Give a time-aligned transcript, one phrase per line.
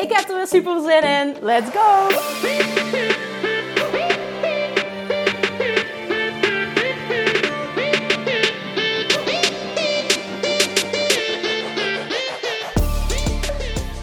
[0.00, 1.36] Ik heb er weer super zin in.
[1.40, 2.08] Let's go!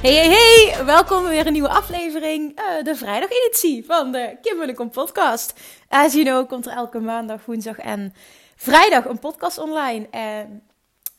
[0.02, 0.86] Hey, hey, hey!
[0.86, 2.59] Welkom bij weer een nieuwe aflevering.
[2.59, 5.54] Uh, de vrijdageditie van de Kim Munnekom podcast.
[5.90, 8.14] As you know komt er elke maandag, woensdag en
[8.56, 10.08] vrijdag een podcast online.
[10.09, 10.64] En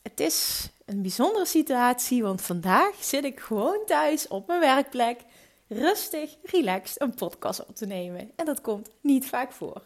[0.03, 5.19] het is een bijzondere situatie, want vandaag zit ik gewoon thuis op mijn werkplek,
[5.67, 8.31] rustig, relaxed, een podcast op te nemen.
[8.35, 9.81] En dat komt niet vaak voor.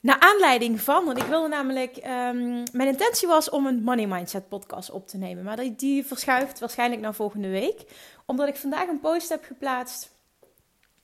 [0.00, 4.48] Naar aanleiding van, want ik wilde namelijk, um, mijn intentie was om een Money Mindset
[4.48, 5.44] podcast op te nemen.
[5.44, 7.80] Maar die, verschuift waarschijnlijk naar volgende week.
[8.26, 10.10] Omdat ik vandaag een post heb geplaatst.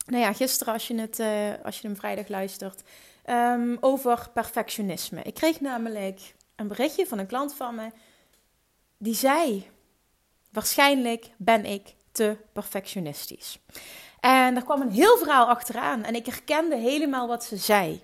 [0.05, 1.27] Nou ja, gisteren als je, het, uh,
[1.63, 2.81] als je hem vrijdag luistert.
[3.29, 5.21] Um, over perfectionisme.
[5.21, 7.89] Ik kreeg namelijk een berichtje van een klant van me.
[9.03, 9.69] Die zei,
[10.51, 13.59] waarschijnlijk ben ik te perfectionistisch.
[14.19, 16.03] En er kwam een heel verhaal achteraan.
[16.03, 18.01] En ik herkende helemaal wat ze zei.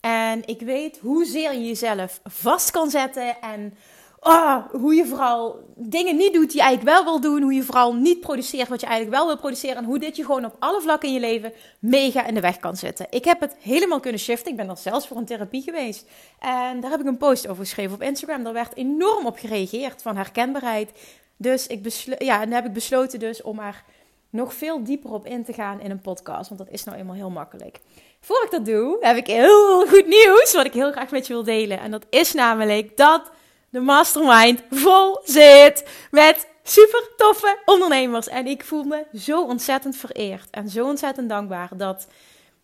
[0.00, 3.40] En ik weet hoezeer je jezelf vast kan zetten.
[3.40, 3.76] En
[4.20, 7.42] oh, hoe je vooral dingen niet doet die je eigenlijk wel wil doen.
[7.42, 9.76] Hoe je vooral niet produceert wat je eigenlijk wel wil produceren.
[9.76, 12.58] En hoe dit je gewoon op alle vlakken in je leven mega in de weg
[12.58, 13.06] kan zitten.
[13.10, 14.50] Ik heb het helemaal kunnen shiften.
[14.50, 16.06] Ik ben er zelfs voor een therapie geweest.
[16.38, 18.42] En daar heb ik een post over geschreven op Instagram.
[18.44, 20.90] Daar werd enorm op gereageerd van herkenbaarheid.
[21.36, 21.86] Dus ik
[22.18, 23.84] ja, en heb ik besloten dus om er
[24.30, 26.48] nog veel dieper op in te gaan in een podcast.
[26.48, 27.80] Want dat is nou eenmaal heel makkelijk.
[28.20, 31.32] Voor ik dat doe, heb ik heel goed nieuws wat ik heel graag met je
[31.32, 31.80] wil delen.
[31.80, 33.30] En dat is namelijk dat
[33.70, 38.28] de mastermind vol zit met super toffe ondernemers.
[38.28, 42.06] En ik voel me zo ontzettend vereerd en zo ontzettend dankbaar dat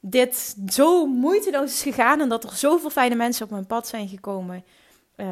[0.00, 4.09] dit zo moeiteloos is gegaan en dat er zoveel fijne mensen op mijn pad zijn
[4.09, 4.64] gekomen.
[5.16, 5.26] Uh,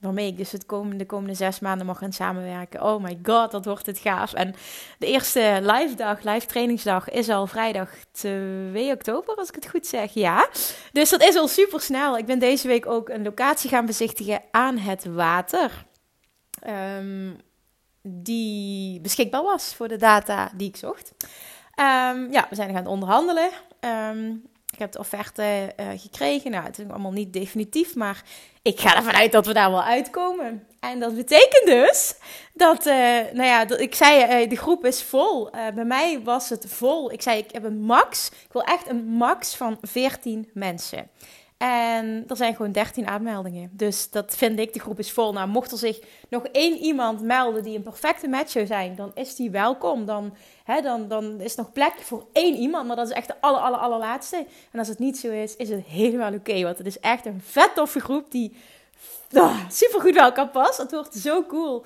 [0.00, 2.82] waarmee ik dus het komende, de komende zes maanden mag gaan samenwerken.
[2.82, 4.32] Oh my god, dat wordt het gaaf.
[4.32, 4.54] En
[4.98, 9.86] de eerste live dag, live trainingsdag, is al vrijdag 2 oktober, als ik het goed
[9.86, 10.14] zeg.
[10.14, 10.48] Ja,
[10.92, 12.18] dus dat is al super snel.
[12.18, 15.86] Ik ben deze week ook een locatie gaan bezichtigen aan het water.
[16.98, 17.36] Um,
[18.02, 21.12] die beschikbaar was voor de data die ik zocht.
[21.76, 23.50] Um, ja, we zijn gaan onderhandelen.
[23.80, 24.42] Um,
[24.78, 26.50] ik heb de offerte uh, gekregen.
[26.50, 28.22] Nou, het is allemaal niet definitief, maar
[28.62, 30.66] ik ga ervan uit dat we daar wel uitkomen.
[30.80, 32.14] En dat betekent dus
[32.54, 32.94] dat, uh,
[33.32, 35.50] nou ja, dat, ik zei, uh, de groep is vol.
[35.50, 37.12] bij mij was het vol.
[37.12, 41.10] Ik zei, ik heb een max, ik wil echt een max van 14 mensen.
[41.58, 43.70] En er zijn gewoon 13 aanmeldingen.
[43.72, 45.32] Dus dat vind ik, de groep is vol.
[45.32, 49.10] Nou, mocht er zich nog één iemand melden die een perfecte match zou zijn, dan
[49.14, 50.04] is die welkom.
[50.04, 53.26] Dan, hè, dan, dan is er nog plek voor één iemand, maar dat is echt
[53.26, 54.46] de aller, aller, allerlaatste.
[54.70, 56.62] En als het niet zo is, is het helemaal oké.
[56.62, 58.56] Want het is echt een vet toffe groep die
[59.32, 60.78] oh, super goed bij elkaar past.
[60.78, 61.84] Het wordt zo cool.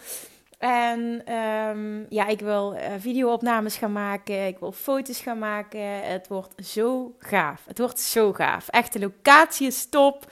[0.63, 4.47] En um, ja, ik wil uh, videoopnames gaan maken.
[4.47, 6.03] Ik wil foto's gaan maken.
[6.03, 7.63] Het wordt zo gaaf.
[7.67, 8.69] Het wordt zo gaaf.
[8.69, 10.27] Echt, de locatie is top.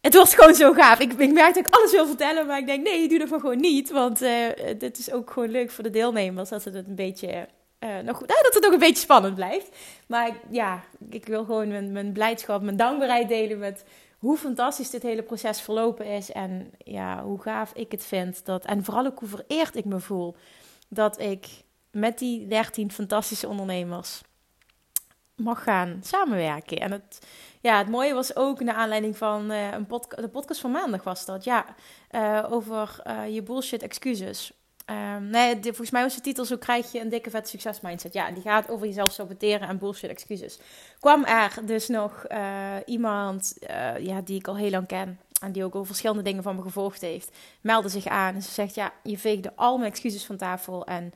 [0.00, 0.98] Het wordt gewoon zo gaaf.
[0.98, 3.60] Ik, ik merk dat ik alles wil vertellen, maar ik denk, nee, doe dat gewoon
[3.60, 3.90] niet.
[3.90, 4.30] Want uh,
[4.78, 6.48] dit is ook gewoon leuk voor de deelnemers.
[6.48, 7.48] Dat het een beetje...
[7.80, 9.76] Uh, nog, nou, dat het ook een beetje spannend blijft.
[10.06, 13.84] Maar ja, ik wil gewoon mijn, mijn blijdschap, mijn dankbaarheid delen met
[14.24, 16.32] hoe fantastisch dit hele proces verlopen is.
[16.32, 18.44] En ja, hoe gaaf ik het vind.
[18.44, 20.36] Dat, en vooral ook hoe vereerd ik me voel.
[20.88, 21.46] Dat ik
[21.90, 24.22] met die 13 fantastische ondernemers
[25.36, 26.78] mag gaan samenwerken.
[26.78, 27.26] En het,
[27.60, 31.04] ja, het mooie was ook naar aanleiding van uh, een podca de podcast van maandag
[31.04, 31.44] was dat.
[31.44, 31.74] Ja,
[32.10, 34.52] uh, over uh, je bullshit excuses.
[34.90, 37.80] Um, nee, de, volgens mij was de titel Zo krijg je een dikke vet succes
[37.80, 38.12] mindset.
[38.12, 40.58] Ja, die gaat over jezelf saboteren en bullshit excuses.
[41.00, 45.18] Kwam er dus nog uh, iemand uh, ja, die ik al heel lang ken.
[45.40, 47.36] En die ook over verschillende dingen van me gevolgd heeft.
[47.60, 50.86] Meldde zich aan en ze zegt ja, je veegde al mijn excuses van tafel.
[50.86, 51.12] En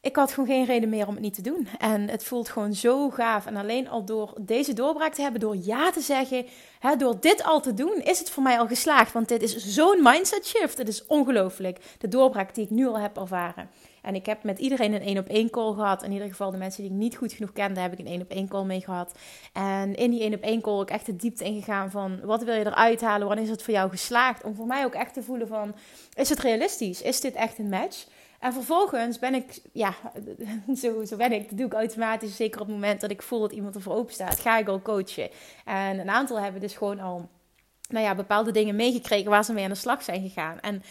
[0.00, 1.68] ik had gewoon geen reden meer om het niet te doen.
[1.78, 3.46] En het voelt gewoon zo gaaf.
[3.46, 6.46] En alleen al door deze doorbraak te hebben, door ja te zeggen,
[6.78, 9.12] hè, door dit al te doen, is het voor mij al geslaagd.
[9.12, 10.78] Want dit is zo'n mindset shift.
[10.78, 11.78] Het is ongelooflijk.
[11.98, 13.70] De doorbraak die ik nu al heb ervaren.
[14.02, 16.02] En ik heb met iedereen een één op één call gehad.
[16.02, 18.20] In ieder geval de mensen die ik niet goed genoeg kende, heb ik een één
[18.20, 19.14] op één call mee gehad.
[19.52, 22.54] En in die één op één call ook echt de diepte ingegaan van wat wil
[22.54, 23.26] je eruit halen?
[23.26, 24.44] Wanneer is het voor jou geslaagd?
[24.44, 25.74] Om voor mij ook echt te voelen van,
[26.14, 27.02] is het realistisch?
[27.02, 28.06] Is dit echt een match?
[28.38, 29.94] En vervolgens ben ik, ja,
[30.80, 31.48] zo, zo ben ik.
[31.48, 32.36] Dat doe ik automatisch.
[32.36, 34.82] Zeker op het moment dat ik voel dat iemand ervoor open staat, ga ik al
[34.82, 35.30] coachen.
[35.64, 37.28] En een aantal hebben dus gewoon al,
[37.88, 40.60] nou ja, bepaalde dingen meegekregen waar ze mee aan de slag zijn gegaan.
[40.60, 40.82] En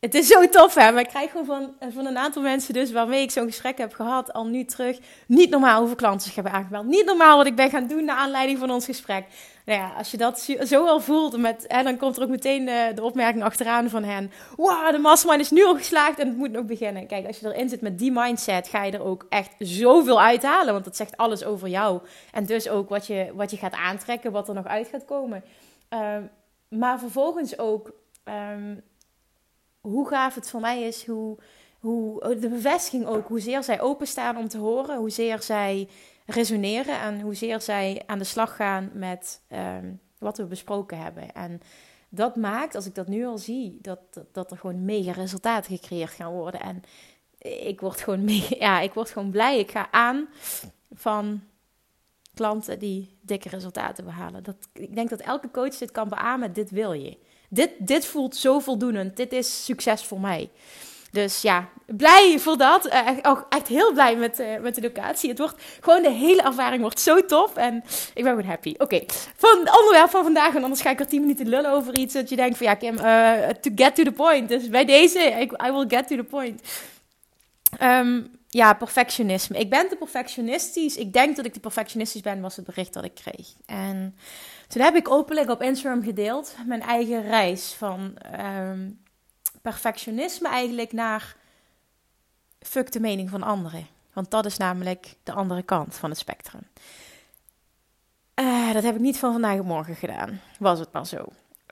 [0.00, 0.92] het is zo tof, hè?
[0.92, 3.94] Maar ik krijg gewoon van, van een aantal mensen dus waarmee ik zo'n gesprek heb
[3.94, 4.98] gehad, al nu terug.
[5.26, 6.86] Niet normaal hoeveel klanten zich hebben aangemeld.
[6.86, 9.24] Niet normaal wat ik ben gaan doen naar aanleiding van ons gesprek.
[9.64, 12.64] Nou ja, als je dat zo al voelt, met, hè, dan komt er ook meteen
[12.64, 14.30] de, de opmerking achteraan van hen.
[14.56, 17.06] Wow, de mastermind is nu al geslaagd en het moet nog beginnen.
[17.06, 20.72] Kijk, als je erin zit met die mindset, ga je er ook echt zoveel uithalen.
[20.72, 22.00] Want dat zegt alles over jou.
[22.32, 25.44] En dus ook wat je, wat je gaat aantrekken, wat er nog uit gaat komen.
[25.88, 26.22] Ehm,
[26.68, 27.92] maar vervolgens ook...
[28.24, 28.74] Ehm,
[29.80, 31.38] hoe gaaf het voor mij is, hoe,
[31.78, 35.88] hoe de bevestiging ook, hoezeer zij openstaan om te horen, hoezeer zij
[36.26, 41.32] resoneren en hoezeer zij aan de slag gaan met ehm, wat we besproken hebben.
[41.32, 41.60] En
[42.08, 43.98] dat maakt, als ik dat nu al zie, dat,
[44.32, 46.60] dat, er gewoon mega resultaten gecreëerd gaan worden.
[46.60, 46.82] En
[47.66, 49.58] ik word gewoon mega, ja, ik word gewoon blij.
[49.58, 50.28] Ik ga aan
[50.92, 51.42] van
[52.34, 54.42] klanten die dikke resultaten behalen.
[54.42, 56.52] Dat, ik denk dat elke coach dit kan beamen.
[56.52, 57.18] Dit wil je.
[57.48, 59.16] Dit, dit voelt zo voldoenend.
[59.16, 60.50] Dit is succes voor mij.
[61.10, 62.90] Dus ja, blij voor dat.
[63.22, 65.28] Ook echt heel blij met, uh, met de locatie.
[65.28, 67.56] Het wordt gewoon de hele ervaring wordt zo tof.
[67.56, 67.76] En
[68.14, 68.74] ik ben gewoon happy.
[68.78, 69.00] Oké,
[69.36, 70.54] van het onderwerp van vandaag.
[70.54, 72.14] En anders ga ik er 10 minuten lullen over iets.
[72.14, 74.48] Dat je denkt van ja, Kim, uh, to get to the point.
[74.48, 76.62] Dus bij deze, I, I will get to the point.
[77.82, 79.58] Um, ja, perfectionisme.
[79.58, 80.96] Ik ben te perfectionistisch.
[80.96, 83.46] Ik denk dat ik te perfectionistisch ben, was het bericht dat ik kreeg.
[83.66, 84.16] En
[84.68, 89.00] toen heb ik openlijk op Instagram gedeeld mijn eigen reis van um,
[89.62, 91.36] perfectionisme eigenlijk naar
[92.60, 93.86] fuck de mening van anderen.
[94.12, 96.62] Want dat is namelijk de andere kant van het spectrum.
[98.40, 100.40] Uh, dat heb ik niet van vandaag op morgen gedaan.
[100.58, 101.24] Was het maar zo.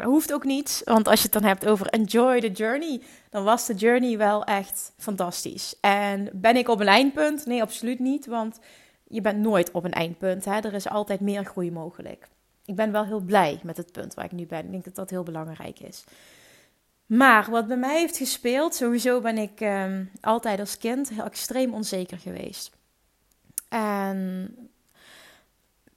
[0.03, 3.67] Hoeft ook niet, want als je het dan hebt over enjoy the journey, dan was
[3.67, 5.75] de journey wel echt fantastisch.
[5.81, 7.47] En ben ik op een eindpunt?
[7.47, 8.59] Nee, absoluut niet, want
[9.09, 10.45] je bent nooit op een eindpunt.
[10.45, 10.59] Hè?
[10.59, 12.29] Er is altijd meer groei mogelijk.
[12.67, 14.65] Ik ben wel heel blij met het punt waar ik nu ben.
[14.65, 16.05] Ik denk dat dat heel belangrijk is.
[17.07, 21.75] Maar wat bij mij heeft gespeeld, sowieso ben ik ehm, altijd als kind heel extreem
[21.75, 22.71] onzeker geweest.
[23.69, 24.55] En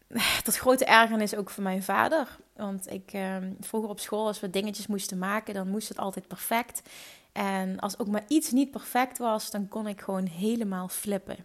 [0.43, 2.37] dat grote ergernis ook voor mijn vader.
[2.55, 6.27] Want ik ehm, vroeger op school, als we dingetjes moesten maken, dan moest het altijd
[6.27, 6.81] perfect.
[7.31, 11.37] En als ook maar iets niet perfect was, dan kon ik gewoon helemaal flippen.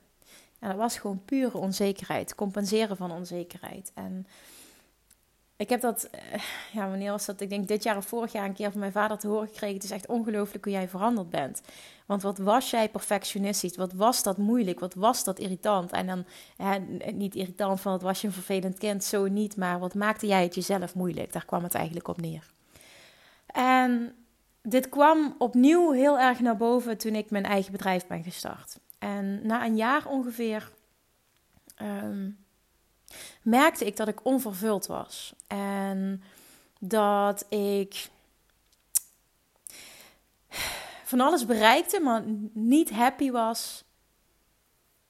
[0.59, 3.91] En dat was gewoon pure onzekerheid, compenseren van onzekerheid.
[3.95, 4.27] En
[5.57, 6.41] ik heb dat, eh,
[6.73, 7.41] ja, wanneer was dat?
[7.41, 9.75] Ik denk dit jaar of vorig jaar een keer van mijn vader te horen gekregen.
[9.75, 11.63] Het is echt ongelooflijk hoe jij veranderd bent.
[12.07, 13.77] Want wat was jij perfectionistisch?
[13.77, 14.81] Wat was dat moeilijk?
[14.81, 15.93] Wat was dat irritant?
[15.93, 16.25] En dan,
[16.57, 16.79] hè,
[17.13, 19.57] niet irritant van wat was je een vervelend kind, zo niet.
[19.57, 21.33] Maar wat maakte jij het jezelf moeilijk?
[21.33, 22.53] Daar kwam het eigenlijk op neer.
[23.47, 24.15] En
[24.63, 28.79] dit kwam opnieuw heel erg naar boven toen ik mijn eigen bedrijf ben gestart.
[28.99, 30.71] En na een jaar ongeveer.
[31.75, 32.31] Ehm,
[33.43, 35.35] merkte ik dat ik onvervuld was.
[35.47, 36.23] En
[36.79, 38.09] dat ik
[41.05, 42.23] van alles bereikte, maar
[42.53, 43.85] niet happy was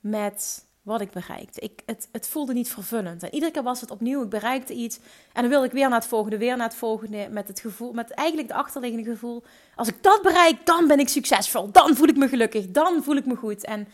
[0.01, 1.61] met wat ik bereikte.
[1.61, 3.23] Ik, het, het voelde niet vervullend.
[3.23, 4.99] En iedere keer was het opnieuw, ik bereikte iets.
[5.33, 7.29] En dan wilde ik weer naar het volgende, weer naar het volgende.
[7.31, 9.43] Met het gevoel, met eigenlijk het achterliggende gevoel.
[9.75, 11.71] Als ik dat bereik, dan ben ik succesvol.
[11.71, 12.71] Dan voel ik me gelukkig.
[12.71, 13.65] Dan voel ik me goed.
[13.65, 13.89] En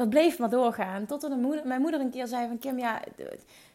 [0.00, 1.06] dat bleef maar doorgaan.
[1.06, 3.02] Totdat moeder, mijn moeder een keer zei van Kim, ja,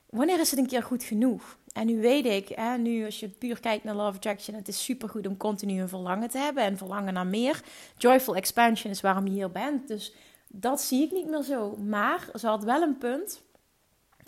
[0.10, 1.58] wanneer is het een keer goed genoeg?
[1.74, 4.84] En nu weet ik, hè, nu als je puur kijkt naar Love Attraction, het is
[4.84, 7.64] supergoed om continu een verlangen te hebben en verlangen naar meer.
[7.98, 9.88] Joyful expansion is waarom je hier bent.
[9.88, 10.14] Dus
[10.48, 11.76] dat zie ik niet meer zo.
[11.76, 13.42] Maar ze had wel een punt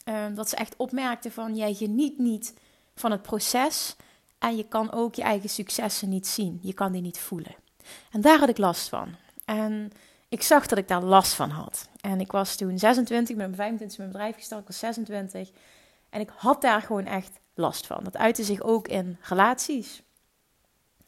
[0.03, 2.53] ehm, dat ze echt opmerkte van jij geniet niet
[2.95, 3.95] van het proces
[4.39, 6.59] en je kan ook je eigen successen niet zien.
[6.61, 7.55] Je kan die niet voelen.
[8.11, 9.15] En daar had ik last van.
[9.45, 9.91] En
[10.29, 11.89] ik zag dat ik daar last van had.
[12.01, 15.51] En ik was toen 26, ik ben op 25 mijn bedrijf gestart, ik was 26.
[16.09, 18.03] En ik had daar gewoon echt last van.
[18.03, 20.01] Dat uitte zich ook in relaties.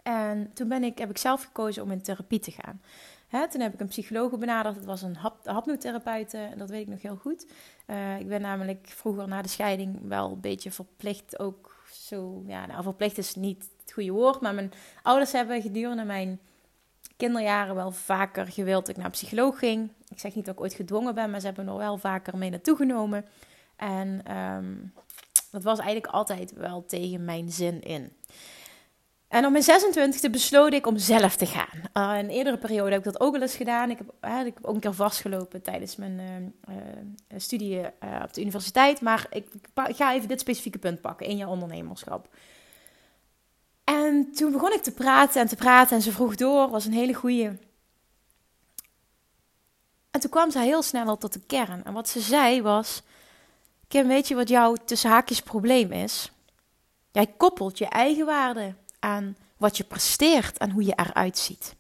[0.04, 2.82] En toen ben ik, heb ik zelf gekozen om in therapie te gaan.
[3.28, 4.76] Hè, toen heb ik een psycholoog benaderd.
[4.76, 6.34] Dat was een hap, hapnotherapeut.
[6.34, 7.48] En dat weet ik nog heel goed.
[7.88, 11.40] Uh, ik ben namelijk vroeger na de scheiding wel een beetje verplicht.
[11.40, 14.42] Ook zo, ja, nou, verplicht is niet het goede woord.
[14.42, 14.72] Maar mijn
[15.02, 16.40] ouders hebben gedurende mijn
[17.20, 19.92] kinderjaren wel vaker gewild dat ik naar psycholoog ging.
[20.08, 22.38] Ik zeg niet dat ik ooit gedwongen ben, maar ze hebben me er wel vaker
[22.38, 23.26] mee naartoe genomen.
[23.76, 24.94] En um,
[25.52, 28.12] dat was eigenlijk altijd wel tegen mijn zin in.
[29.28, 31.82] En op mijn 26e besloot ik om zelf te gaan.
[31.94, 33.90] Uh, in eerdere periode heb ik dat ook wel eens gedaan.
[33.90, 34.08] Ik heb,
[34.46, 36.76] ik heb ook een keer vastgelopen tijdens mijn uh,
[37.38, 37.80] studie
[38.24, 39.02] op de universiteit.
[39.02, 39.48] Maar ik,
[39.88, 42.28] ik, ga even dit specifieke punt pakken in je ondernemerschap.
[43.90, 46.70] En toen begon ik te praten en te praten en ze vroeg door.
[46.70, 47.58] was een hele goede.
[50.12, 51.84] En toen kwam ze heel snel al tot de kern.
[51.84, 53.02] En wat ze zei was:
[53.88, 56.32] Kim, weet je wat jouw tussen haakjes probleem is?
[57.12, 61.76] Jij koppelt je eigen waarde aan wat je presteert en hoe je eruit ziet.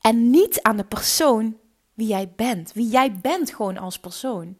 [0.00, 1.56] En niet aan de persoon
[1.94, 2.72] wie jij bent.
[2.72, 4.58] Wie jij bent gewoon als persoon.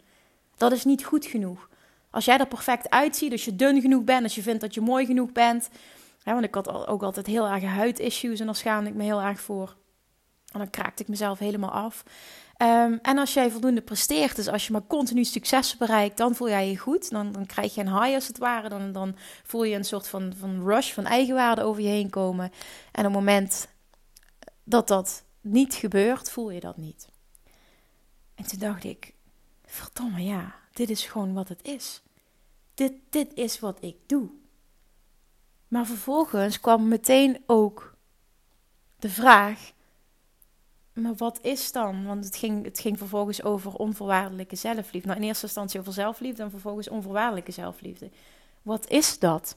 [0.57, 1.69] Dat is niet goed genoeg.
[2.11, 4.81] Als jij er perfect uitziet, als je dun genoeg bent, als je vindt dat je
[4.81, 5.69] mooi genoeg bent.
[6.33, 9.41] Want ik had ook altijd heel erg huidissues en daar schaamde ik me heel erg
[9.41, 9.77] voor.
[10.53, 12.03] En dan kraakte ik mezelf helemaal af.
[12.57, 16.49] Ehm, en als jij voldoende presteert, dus als je maar continu succes bereikt, dan voel
[16.49, 17.11] jij je goed.
[17.11, 18.69] Dan, dan krijg je een high als het ware.
[18.69, 22.53] Dan, dan voel je een soort van, van rush van eigenwaarde over je heen komen.
[22.93, 23.69] En op het moment
[24.65, 27.09] dat dat niet gebeurt, voel je dat niet.
[28.35, 29.15] En toen dacht ik,
[29.65, 32.03] verdomme ja, dit is gewoon wat het is.
[32.75, 34.31] Dit, dit is wat ik doe.
[35.71, 37.95] Maar vervolgens kwam meteen ook
[38.99, 39.73] de vraag:
[40.93, 42.05] maar wat is dan?
[42.05, 45.09] Want het ging, het ging vervolgens over onvoorwaardelijke zelfliefde.
[45.09, 48.11] Nou, in eerste instantie over zelfliefde en vervolgens onvoorwaardelijke zelfliefde.
[48.62, 49.57] Wat is dat?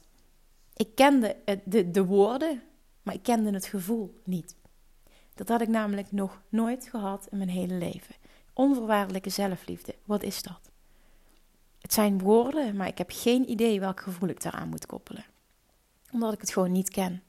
[0.76, 2.62] Ik kende de, de woorden,
[3.02, 4.56] maar ik kende het gevoel niet.
[5.34, 8.14] Dat had ik namelijk nog nooit gehad in mijn hele leven.
[8.52, 10.70] Onvoorwaardelijke zelfliefde, wat is dat?
[11.80, 15.24] Het zijn woorden, maar ik heb geen idee welk gevoel ik daaraan moet koppelen.
[16.14, 17.22] Omdat ik het gewoon niet ken.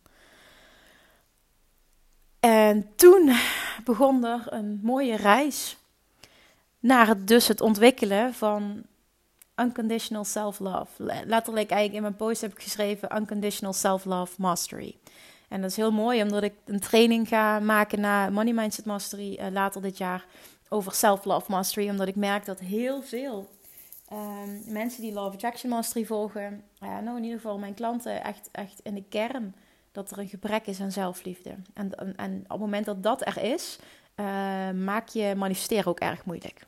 [2.40, 3.36] En toen
[3.84, 5.78] begon er een mooie reis
[6.80, 8.84] naar het, dus het ontwikkelen van
[9.56, 11.04] unconditional self-love.
[11.26, 14.96] Letterlijk eigenlijk in mijn post heb ik geschreven unconditional self-love mastery.
[15.48, 19.40] En dat is heel mooi omdat ik een training ga maken na Money Mindset Mastery
[19.40, 20.26] uh, later dit jaar
[20.70, 21.90] over self-love mastery.
[21.90, 23.50] Omdat ik merk dat heel veel
[24.12, 28.50] um, mensen die Love Attraction Mastery volgen, uh, nou in ieder geval mijn klanten, echt,
[28.52, 29.56] echt in de kern
[29.92, 31.56] dat er een gebrek is aan zelfliefde.
[31.74, 33.80] En, en, op het moment dat dat er is,
[34.16, 34.26] uh,
[34.72, 36.66] maak je manifesteren ook erg moeilijk.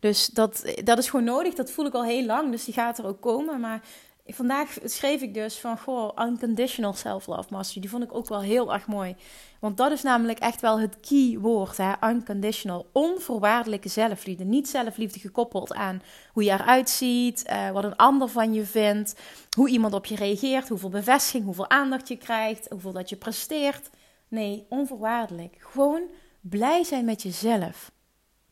[0.00, 1.54] Dus dat, dat is gewoon nodig.
[1.54, 2.50] Dat voel ik al heel lang.
[2.50, 3.60] Dus die gaat er ook komen.
[3.60, 3.80] Maar
[4.26, 7.80] vandaag schreef ik dus van, goh, unconditional self-love mastery.
[7.80, 9.16] Die vond ik ook wel heel erg mooi.
[9.60, 11.92] Want dat is namelijk echt wel het key woord, hè?
[12.10, 12.86] unconditional.
[12.92, 14.44] Onvoorwaardelijke zelfliefde.
[14.44, 16.02] Niet zelfliefde gekoppeld aan
[16.32, 19.20] hoe je eruit ziet, uh, wat een ander van je vindt,
[19.56, 23.90] hoe iemand op je reageert, hoeveel bevestiging, hoeveel aandacht je krijgt, hoeveel dat je presteert.
[24.28, 25.56] Nee, onvoorwaardelijk.
[25.58, 26.02] Gewoon
[26.40, 27.92] blij zijn met jezelf.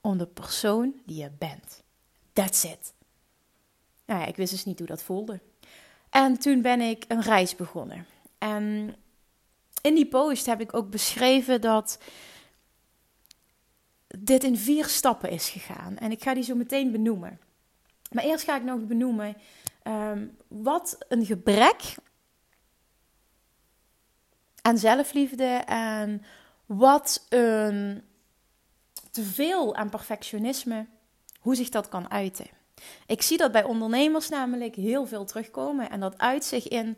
[0.00, 1.82] Om de persoon die je bent.
[2.32, 2.94] That's it.
[4.06, 5.40] Nou ja, ik wist dus niet hoe dat voelde.
[6.10, 8.06] En toen ben ik een reis begonnen.
[8.38, 8.96] En
[9.82, 11.98] in die post heb ik ook beschreven dat
[14.06, 15.98] dit in vier stappen is gegaan.
[15.98, 17.40] En ik ga die zo meteen benoemen.
[18.10, 19.36] Maar eerst ga ik nog benoemen
[19.82, 21.94] ehm, wat een gebrek
[24.62, 26.24] aan zelfliefde en
[26.66, 28.04] wat een
[29.10, 30.86] teveel aan perfectionisme,
[31.40, 32.46] hoe zich dat kan uiten.
[33.06, 36.96] Ik zie dat bij ondernemers namelijk heel veel terugkomen en dat uit zich in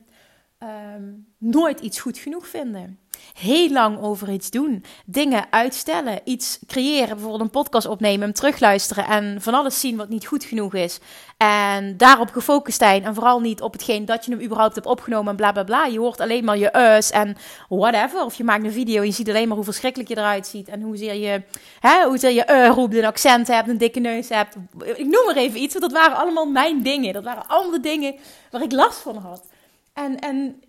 [0.63, 1.03] Ehm,
[1.39, 2.99] nooit iets goed genoeg vinden.
[3.35, 4.85] Heel lang over iets doen.
[5.07, 6.21] Dingen uitstellen.
[6.25, 7.09] Iets creëren.
[7.09, 8.21] Bijvoorbeeld een podcast opnemen.
[8.21, 9.05] Hem terugluisteren.
[9.07, 11.01] En van alles zien wat niet goed genoeg is.
[11.37, 13.05] En daarop gefocust zijn.
[13.05, 15.31] En vooral niet op hetgeen dat je hem überhaupt hebt opgenomen.
[15.31, 15.85] En bla bla bla.
[15.85, 17.37] Je hoort alleen maar je us en
[17.69, 18.25] whatever.
[18.25, 19.01] Of je maakt een video.
[19.01, 20.69] En je ziet alleen maar hoe verschrikkelijk je eruit ziet.
[20.69, 21.43] En hoezeer je,
[21.81, 22.95] hè, hoezeer je uh roept.
[22.95, 23.69] Een accent hebt.
[23.69, 24.57] Een dikke neus hebt.
[24.85, 25.75] Ik noem maar even iets.
[25.75, 27.13] Want dat waren allemaal mijn dingen.
[27.13, 28.15] Dat waren allemaal dingen
[28.51, 29.52] waar ik last van had.
[29.93, 30.63] En, en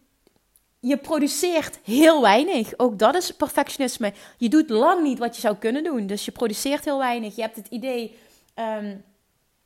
[0.79, 2.73] je produceert heel weinig.
[2.77, 4.13] Ook dat is perfectionisme.
[4.37, 6.07] Je doet lang niet wat je zou kunnen doen.
[6.07, 7.35] Dus je produceert heel weinig.
[7.35, 8.17] Je hebt het idee
[8.55, 9.03] um,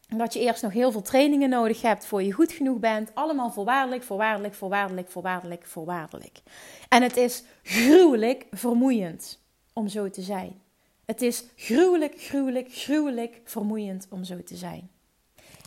[0.07, 3.11] dat je eerst nog heel veel trainingen nodig hebt voor je goed genoeg bent.
[3.13, 6.41] Allemaal voorwaardelijk, voorwaardelijk, voorwaardelijk, voorwaardelijk, voorwaardelijk.
[6.89, 9.39] En het is gruwelijk vermoeiend
[9.73, 10.61] om zo te zijn.
[11.05, 14.89] Het is gruwelijk, gruwelijk, gruwelijk vermoeiend om zo te zijn.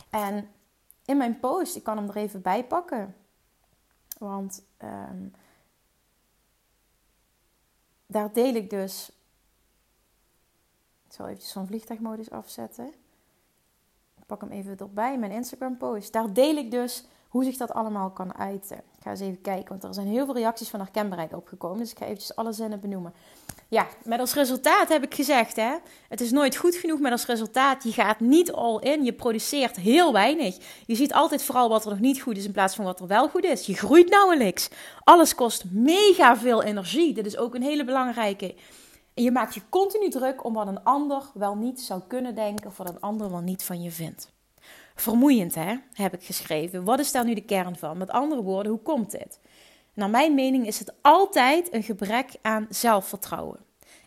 [0.09, 0.49] En
[1.05, 3.15] in mijn post, ik kan hem er even bij pakken.
[4.21, 5.33] Want um,
[8.05, 9.11] daar deel ik dus.
[11.05, 12.87] Ik zal even zo'n vliegtuigmodus afzetten.
[14.17, 16.13] Ik pak hem even erbij, mijn Instagram post.
[16.13, 18.83] Daar deel ik dus hoe zich dat allemaal kan uiten.
[19.03, 21.77] Ga eens even kijken, want er zijn heel veel reacties van herkenbaarheid opgekomen.
[21.77, 23.13] Dus ik ga eventjes alle zinnen benoemen.
[23.67, 25.75] Ja, met als resultaat heb ik gezegd, hè,
[26.09, 27.83] het is nooit goed genoeg met als resultaat.
[27.83, 30.57] Je gaat niet all in, je produceert heel weinig.
[30.85, 33.07] Je ziet altijd vooral wat er nog niet goed is in plaats van wat er
[33.07, 33.65] wel goed is.
[33.65, 34.69] Je groeit nauwelijks.
[35.03, 37.13] Alles kost mega veel energie.
[37.13, 38.55] Dit is ook een hele belangrijke.
[39.13, 42.67] En je maakt je continu druk om wat een ander wel niet zou kunnen denken
[42.67, 44.31] of wat een ander wel niet van je vindt.
[44.95, 46.83] Vermoeiend, hè, heb ik geschreven.
[46.83, 47.97] Wat is daar nu de kern van?
[47.97, 49.39] Met andere woorden, hoe komt dit?
[49.93, 53.59] Naar mijn mening is het altijd een gebrek aan zelfvertrouwen.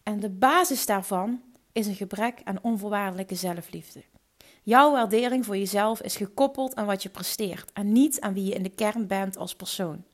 [0.03, 4.03] En de basis daarvan is een gebrek aan onvoorwaardelijke zelfliefde.
[4.63, 8.55] Jouw waardering voor jezelf is gekoppeld aan wat je presteert en niet aan wie je
[8.55, 10.05] in de kern bent als persoon.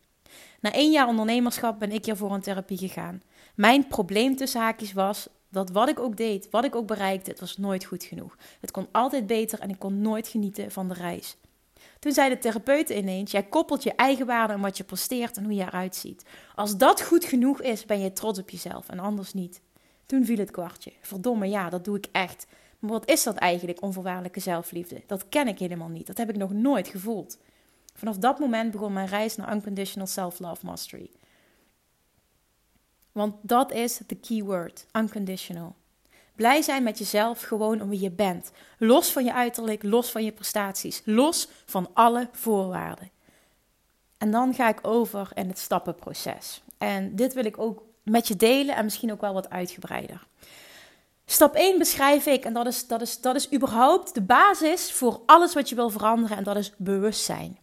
[0.61, 3.23] Na één jaar ondernemerschap ben ik hier voor een therapie gegaan.
[3.55, 7.41] Mijn probleem tussen haakjes was dat wat ik ook deed, wat ik ook bereikte, het
[7.41, 8.37] was nooit goed genoeg.
[8.61, 11.37] Het kon altijd beter en ik kon nooit genieten van de reis.
[11.99, 15.45] Toen zei de therapeut ineens: Jij koppelt je eigen waarde aan wat je presteert en
[15.45, 16.25] hoe je eruit ziet.
[16.55, 19.61] Als dat goed genoeg is, ben je trots op jezelf en anders niet.
[20.07, 20.93] Toen viel het kwartje.
[21.01, 22.47] Verdomme, ja, dat doe ik echt.
[22.79, 25.03] Maar wat is dat eigenlijk, onvoorwaardelijke zelfliefde?
[25.07, 26.07] Dat ken ik helemaal niet.
[26.07, 27.39] Dat heb ik nog nooit gevoeld.
[27.95, 31.11] Vanaf dat moment begon mijn reis naar Unconditional Self-Love Mastery.
[33.13, 35.75] Want dat is de keyword: unconditional.
[36.35, 38.51] Blij zijn met jezelf gewoon om wie je bent.
[38.79, 43.11] Los van je uiterlijk, los van je prestaties, los van alle voorwaarden.
[44.19, 46.63] En dan ga ik over in het stappenproces.
[46.79, 50.27] En dit wil ik ook met je delen en misschien ook wel wat uitgebreider.
[51.27, 55.21] Stap 1 beschrijf ik, en dat is, dat, is, dat is überhaupt de basis voor
[55.27, 57.59] alles wat je wil veranderen, en dat is bewustzijn.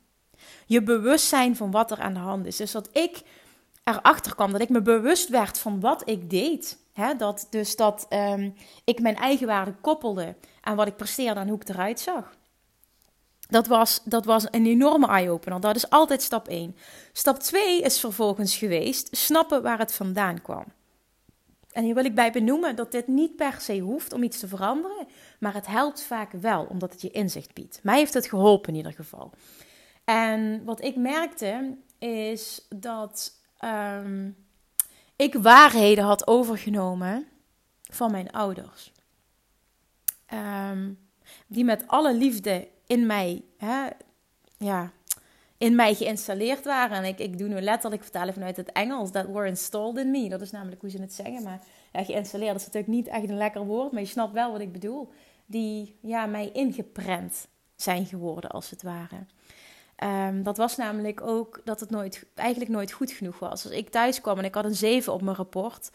[0.65, 2.55] Je bewustzijn van wat er aan de hand is.
[2.55, 3.21] Dus dat ik
[3.87, 6.77] erachter kwam, dat ik me bewust werd van wat ik deed.
[7.17, 11.61] dat, dus dat um, ik mijn eigen waarde koppelde aan wat ik presteerde en hoe
[11.61, 12.35] ik eruit zag.
[13.49, 15.59] Dat was, dat was een enorme eye-opener.
[15.59, 16.75] Dat is altijd stap 1.
[17.13, 20.63] Stap 2 is vervolgens geweest snappen waar het vandaan kwam.
[21.71, 24.47] En hier wil ik bij benoemen dat dit niet per se hoeft om iets te
[24.47, 25.07] veranderen,
[25.39, 27.79] maar het helpt vaak wel, omdat het je inzicht biedt.
[27.83, 29.31] Mij heeft het geholpen in ieder geval.
[30.03, 34.35] En wat ik merkte is dat um,
[35.15, 37.27] ik waarheden had overgenomen
[37.81, 38.91] van mijn ouders.
[40.33, 40.99] Um,
[41.47, 43.87] die met alle liefde in mij, hè,
[44.57, 44.91] ja,
[45.57, 46.97] in mij geïnstalleerd waren.
[46.97, 49.11] En ik, ik doe nu letterlijk vertalen vanuit het Engels.
[49.11, 50.29] That were installed in me.
[50.29, 51.43] Dat is namelijk hoe ze het zeggen.
[51.43, 53.91] Maar ja, geïnstalleerd is natuurlijk niet echt een lekker woord.
[53.91, 55.09] Maar je snapt wel wat ik bedoel.
[55.45, 59.25] Die ja, mij ingeprent zijn geworden, als het ware.
[60.03, 63.63] Um, dat was namelijk ook dat het nooit, eigenlijk nooit goed genoeg was.
[63.63, 65.89] Als ik thuis kwam en ik had een 7 op mijn rapport,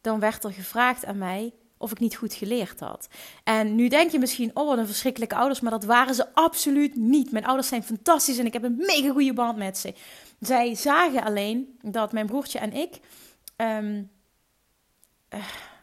[0.00, 3.08] dan werd er gevraagd aan mij of ik niet goed geleerd had.
[3.44, 6.96] En nu denk je misschien, oh wat een verschrikkelijke ouders, maar dat waren ze absoluut
[6.96, 7.32] niet.
[7.32, 9.94] Mijn ouders zijn fantastisch en ik heb een mega goede band met ze.
[10.40, 13.00] Zij zagen alleen dat mijn broertje en ik,
[13.56, 14.10] um,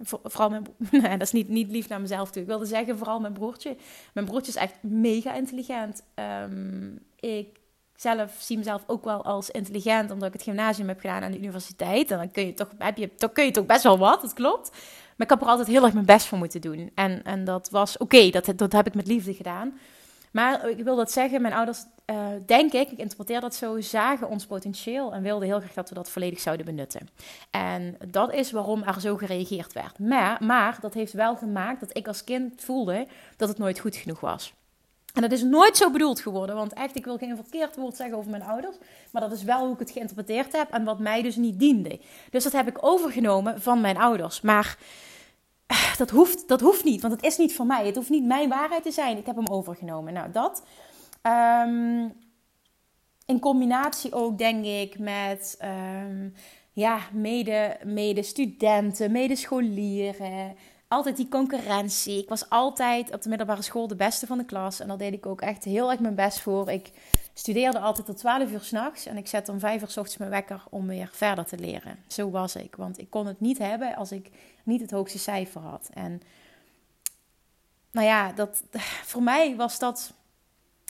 [0.03, 2.41] vooral mijn, nee, dat is niet, niet lief naar mezelf toe.
[2.41, 3.75] Ik wilde zeggen vooral mijn broertje.
[4.13, 6.03] Mijn broertje is echt mega intelligent.
[6.15, 7.59] Um, ik
[7.95, 11.37] zelf zie mezelf ook wel als intelligent, omdat ik het gymnasium heb gedaan aan de
[11.37, 12.11] universiteit.
[12.11, 14.33] En dan kun je toch, heb je, toch, kun je toch best wel wat, dat
[14.33, 14.69] klopt.
[15.15, 16.91] Maar ik heb er altijd heel erg mijn best voor moeten doen.
[16.95, 19.79] En, en dat was oké, dat, dat heb ik met liefde gedaan.
[20.35, 24.29] Maar ik wil dat zeggen, mijn ouders, uh, denk ik, ik interpreteer dat zo, zagen
[24.29, 27.09] ons potentieel en wilden heel graag dat we dat volledig zouden benutten.
[27.51, 29.99] En dat is waarom er zo gereageerd werd.
[29.99, 33.95] Maar, maar dat heeft wel gemaakt dat ik als kind voelde dat het nooit goed
[33.95, 34.53] genoeg was.
[35.13, 38.17] En dat is nooit zo bedoeld geworden, want echt, ik wil geen verkeerd woord zeggen
[38.17, 38.75] over mijn ouders,
[39.11, 41.99] maar dat is wel hoe ik het geïnterpreteerd heb en wat mij dus niet diende.
[42.29, 44.41] Dus dat heb ik overgenomen van mijn ouders.
[44.41, 44.85] Maar eh,
[45.97, 47.85] dat hoeft, dat hoeft niet, want het is niet van mij.
[47.85, 49.17] Het hoeft niet mijn waarheid te zijn.
[49.17, 50.13] Ik heb hem overgenomen.
[50.13, 50.63] Nou, dat.
[51.67, 52.13] Um,
[53.25, 56.33] in combinatie ook, denk ik, met um,
[56.71, 60.55] ja, mede, mede studenten, medescholieren
[60.87, 62.21] altijd die concurrentie.
[62.21, 64.79] Ik was altijd op de middelbare school de beste van de klas.
[64.79, 66.71] En daar deed ik ook echt heel erg mijn best voor.
[66.71, 66.91] Ik
[67.33, 69.05] studeerde altijd tot 12 uur s'nachts.
[69.05, 71.97] En ik zette om 5 uur s ochtends mijn wekker om weer verder te leren.
[72.07, 72.75] Zo was ik.
[72.75, 74.29] Want ik kon het niet hebben als ik
[74.65, 75.89] niet het hoogste cijfer had.
[75.93, 76.21] En
[77.91, 78.63] nou ja, dat,
[79.11, 80.13] voor mij was dat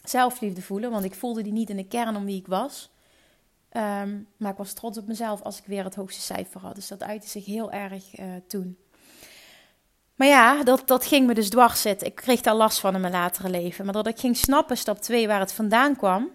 [0.03, 0.91] zelfliefde voelen.
[0.91, 2.89] Want ik voelde die niet in de kern om wie ik was.
[3.69, 6.75] Ehm, maar ik was trots op mezelf als ik weer het hoogste cijfer had.
[6.75, 8.77] Dus dat uitte zich heel erg uh, toen.
[10.15, 12.07] Maar ja, dat, dat ging me dus dwars zitten.
[12.07, 13.85] Ik kreeg daar last van in mijn latere leven.
[13.85, 16.29] Maar dat ik ging snappen, stap 2, waar het vandaan kwam,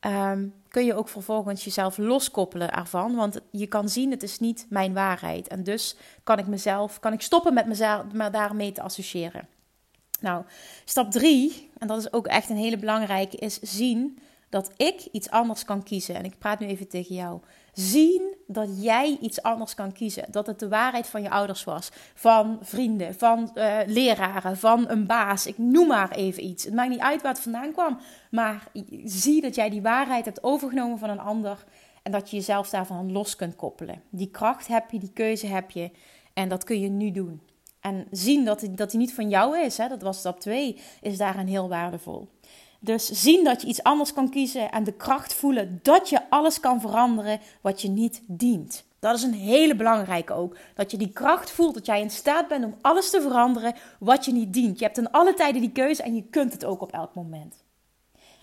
[0.00, 3.14] ehm, kun je ook vervolgens jezelf loskoppelen ervan.
[3.14, 5.48] Want je kan zien, het is niet mijn waarheid.
[5.48, 9.48] En dus kan ik mezelf, kan ik stoppen met mezelf, daarmee te associëren.
[10.20, 10.44] Nou,
[10.84, 15.30] stap 3, en dat is ook echt een hele belangrijke, is zien dat ik iets
[15.30, 16.14] anders kan kiezen.
[16.14, 17.40] En ik praat nu even tegen jou.
[17.78, 20.24] Zien dat jij iets anders kan kiezen.
[20.30, 21.90] Dat het de waarheid van je ouders was.
[22.14, 25.46] Van vrienden, van uh, leraren, van een baas.
[25.46, 26.64] Ik noem maar even iets.
[26.64, 27.98] Het maakt niet uit waar het vandaan kwam.
[28.30, 28.68] Maar
[29.04, 31.64] zie dat jij die waarheid hebt overgenomen van een ander.
[32.02, 34.02] En dat je jezelf daarvan los kunt koppelen.
[34.10, 35.90] Die kracht heb je, die keuze heb je.
[36.32, 37.40] En dat kun je nu doen.
[37.80, 41.18] En zien dat, dat die niet van jou is, hè, dat was stap 2, is
[41.18, 42.28] daarin heel waardevol.
[42.78, 46.60] Dus zien dat je iets anders kan kiezen en de kracht voelen dat je alles
[46.60, 48.86] kan veranderen wat je niet dient.
[48.98, 50.56] Dat is een hele belangrijke ook.
[50.74, 54.24] Dat je die kracht voelt, dat jij in staat bent om alles te veranderen wat
[54.24, 54.78] je niet dient.
[54.78, 57.66] Je hebt in alle tijden die keuze en je kunt het ook op elk moment.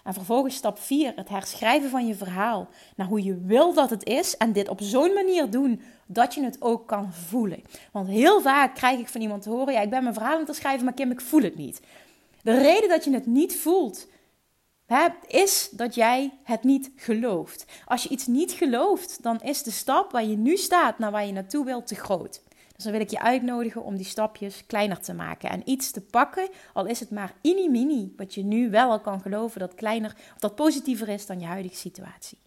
[0.04, 4.06] En vervolgens stap 4, het herschrijven van je verhaal naar hoe je wil dat het
[4.06, 4.38] is.
[4.38, 7.64] En dit op zo'n manier doen dat je het ook kan voelen.
[7.92, 10.46] Want heel vaak krijg ik van iemand te horen: ja, ik ben mijn verhaal aan
[10.46, 11.82] het schrijven, maar Kim, ik voel het niet.
[12.42, 14.08] De reden dat je het niet voelt,
[15.28, 17.66] is dat jij het niet gelooft.
[17.86, 21.26] Als je iets niet gelooft, dan is de stap waar je nu staat naar waar
[21.26, 22.44] je naartoe wilt te groot.
[22.76, 26.02] Dus dan wil ik je uitnodigen om die stapjes kleiner te maken en iets te
[26.02, 30.16] pakken, al is het maar mini-mini, wat je nu wel al kan geloven dat kleiner
[30.34, 32.38] of dat positiever is dan je huidige situatie.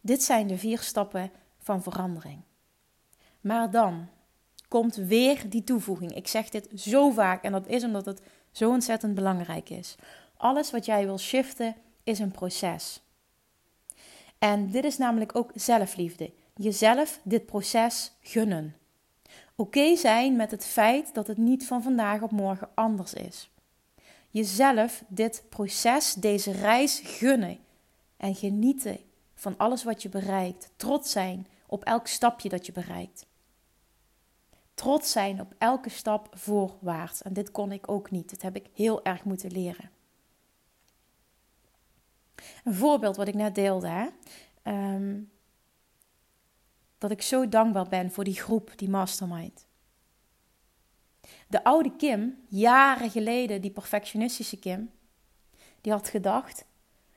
[0.00, 2.40] Dit zijn de vier stappen van verandering.
[3.40, 4.08] Maar dan
[4.68, 6.14] komt weer die toevoeging.
[6.14, 8.22] Ik zeg dit zo vaak en dat is omdat het
[8.52, 9.96] zo ontzettend belangrijk is.
[10.36, 13.00] Alles wat jij wil shiften is een proces.
[14.38, 16.32] En dit is namelijk ook zelfliefde.
[16.56, 18.76] Jezelf dit proces gunnen.
[19.56, 23.50] Oké zijn met het feit dat het niet van vandaag op morgen anders is.
[24.30, 27.58] Jezelf dit proces, deze reis gunnen
[28.16, 28.98] en genieten
[29.34, 30.70] van alles wat je bereikt.
[30.76, 33.26] Trots zijn op elk stapje dat je bereikt.
[34.82, 37.22] Trots zijn op elke stap voorwaarts.
[37.22, 38.30] En dit kon ik ook niet.
[38.30, 39.90] Dit heb ik heel erg moeten leren.
[42.64, 43.88] Een voorbeeld wat ik net deelde.
[43.88, 44.08] Hè?
[44.62, 45.20] Ehm,
[46.98, 49.66] dat ik zo dankbaar ben voor die groep, die mastermind.
[51.48, 54.90] De oude Kim, jaren geleden, die perfectionistische Kim,
[55.80, 56.64] die had gedacht: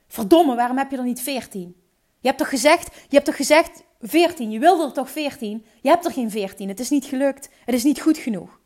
[0.07, 1.81] Verdomme, waarom heb je er niet 14?
[2.19, 5.65] Je hebt toch gezegd, je hebt toch gezegd 14, je wilde er toch 14?
[5.81, 8.59] Je hebt er geen 14, het is niet gelukt, het is niet goed genoeg.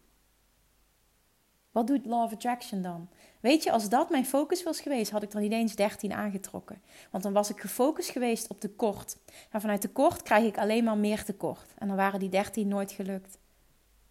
[1.71, 3.09] Wat doet Law of Attraction dan?
[3.39, 6.81] Weet je, als dat mijn focus was geweest, had ik er niet eens 13 aangetrokken.
[7.11, 9.17] Want dan was ik gefocust geweest op tekort.
[9.51, 11.73] En vanuit tekort krijg ik alleen maar meer tekort.
[11.77, 13.37] En dan waren die 13 nooit gelukt.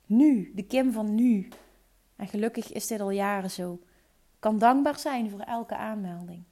[0.06, 1.48] Nu, de Kim van nu.
[2.16, 3.80] En gelukkig is dit al jaren zo.
[4.38, 6.44] Kan dankbaar zijn voor elke aanmelding.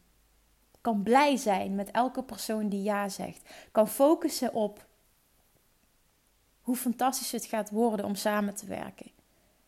[0.87, 3.51] Kan blij zijn met elke persoon die ja zegt.
[3.73, 4.87] Kan focussen op
[6.61, 9.11] hoe fantastisch het gaat worden om samen te werken.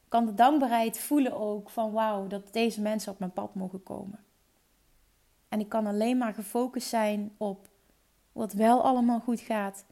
[0.08, 4.24] Kan de dankbaarheid voelen ook van wauw, dat deze mensen op mijn pad mogen komen.
[5.48, 7.68] En ik kan alleen maar gefocust zijn op
[8.32, 9.84] wat wel allemaal goed gaat,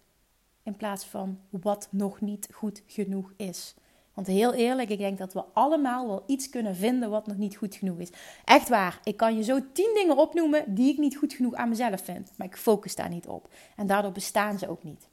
[0.63, 3.75] in plaats van wat nog niet goed genoeg is.
[4.17, 7.57] Want heel eerlijk, ik denk dat we allemaal wel iets kunnen vinden wat nog niet
[7.57, 8.11] goed genoeg is.
[8.45, 11.69] Echt waar, ik kan je zo tien dingen opnoemen die ik niet goed genoeg aan
[11.69, 12.33] mezelf vind.
[12.37, 13.49] Maar ik focus daar niet op.
[13.77, 15.09] En daardoor bestaan ze ook niet.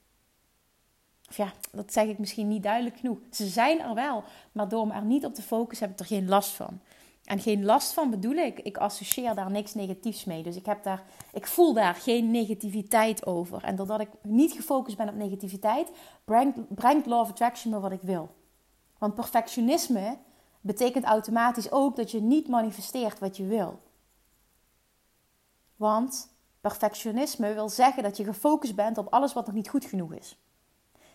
[1.29, 3.17] Of ja, dat zeg ik misschien niet duidelijk genoeg.
[3.31, 6.15] Ze zijn er wel, maar door me er niet op te focussen heb ik er
[6.15, 6.79] geen last van.
[7.23, 10.43] En geen last van bedoel ik, ik associeer daar niks negatiefs mee.
[10.43, 13.63] Dus ik, heb daar, ik voel daar geen negativiteit over.
[13.63, 15.91] En doordat ik niet gefocust ben op negativiteit,
[16.25, 18.41] brengt, brengt Law of Attraction me wat ik wil.
[19.03, 20.17] Want perfectionisme
[20.61, 23.81] betekent automatisch ook dat je niet manifesteert wat je wil.
[25.75, 30.13] Want perfectionisme wil zeggen dat je gefocust bent op alles wat nog niet goed genoeg
[30.13, 30.37] is.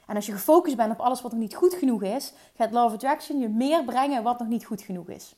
[0.06, 2.94] En als je gefocust bent op alles wat nog niet goed genoeg is, gaat Love
[2.94, 5.34] Attraction je meer brengen wat nog niet goed genoeg is.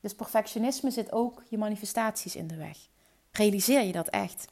[0.00, 2.78] Dus perfectionisme zit ook je manifestaties in de weg.
[3.30, 4.51] Realiseer je dat echt?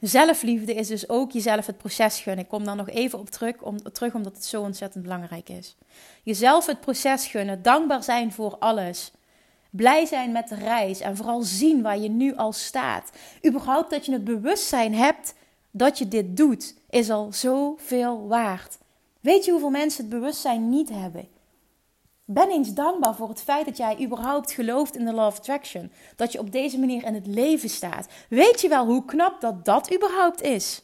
[0.00, 2.44] Zelfliefde is dus ook jezelf het proces gunnen.
[2.44, 5.76] Ik kom daar nog even op terug, om, terug omdat het zo ontzettend belangrijk is.
[6.22, 9.12] Jezelf het proces gunnen, dankbaar zijn voor alles.
[9.70, 13.10] Blij zijn met de reis en vooral zien waar je nu al staat.
[13.46, 15.34] Überhaupt dat je het bewustzijn hebt
[15.70, 18.78] dat je dit doet, is al zoveel waard.
[19.20, 21.28] Weet je hoeveel mensen het bewustzijn niet hebben?
[22.32, 25.92] Ben eens dankbaar voor het feit dat jij überhaupt gelooft in de Law of Attraction.
[26.16, 28.08] Dat je op deze manier in het leven staat.
[28.28, 30.82] Weet je wel hoe knap dat dat überhaupt is?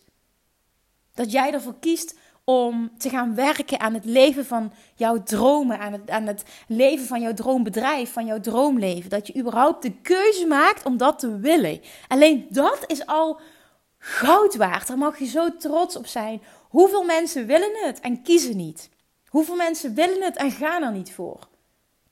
[1.14, 5.92] Dat jij ervoor kiest om te gaan werken aan het leven van jouw dromen, aan
[5.92, 9.10] het, aan het leven van jouw droombedrijf, van jouw droomleven.
[9.10, 11.80] Dat je überhaupt de keuze maakt om dat te willen.
[12.08, 13.40] Alleen dat is al
[13.98, 14.86] goud waard.
[14.86, 16.42] Daar mag je zo trots op zijn.
[16.68, 18.94] Hoeveel mensen willen het en kiezen niet?
[19.36, 21.48] Hoeveel mensen willen het en gaan er niet voor?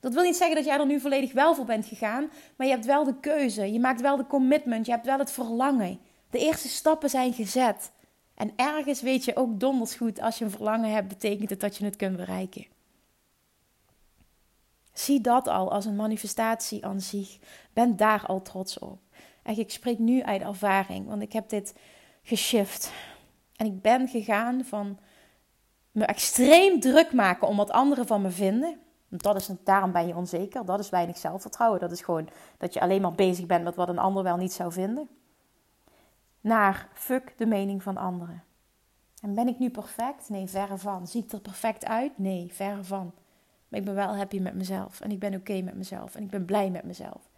[0.00, 2.72] Dat wil niet zeggen dat jij er nu volledig wel voor bent gegaan, maar je
[2.72, 3.72] hebt wel de keuze.
[3.72, 4.86] Je maakt wel de commitment.
[4.86, 5.98] Je hebt wel het verlangen.
[6.30, 7.92] De eerste stappen zijn gezet.
[8.34, 11.76] En ergens weet je ook donders goed, als je een verlangen hebt, betekent het dat
[11.76, 12.66] je het kunt bereiken.
[14.92, 17.38] Zie dat al als een manifestatie aan zich.
[17.72, 18.98] Ben daar al trots op.
[19.42, 21.74] En ik spreek nu uit ervaring, want ik heb dit
[22.22, 22.92] geshift.
[23.56, 24.98] En ik ben gegaan van
[25.94, 28.78] me extreem druk maken om wat anderen van me vinden.
[29.08, 30.64] Want dat is, daarom ben je onzeker.
[30.64, 31.80] Dat is weinig zelfvertrouwen.
[31.80, 32.28] Dat is gewoon
[32.58, 35.08] dat je alleen maar bezig bent met wat een ander wel niet zou vinden.
[36.40, 38.42] naar fuck de mening van anderen.
[39.20, 40.28] En ben ik nu perfect?
[40.28, 41.06] Nee, verre van.
[41.06, 42.18] Zie ik er perfect uit?
[42.18, 43.12] Nee, verre van.
[43.68, 45.00] Maar ik ben wel happy met mezelf.
[45.00, 46.14] En ik ben oké met mezelf.
[46.14, 47.30] En ik ben blij met mezelf.